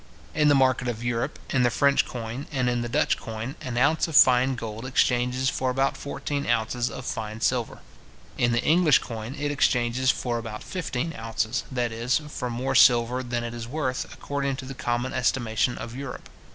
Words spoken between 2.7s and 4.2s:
the Dutch coin, an ounce of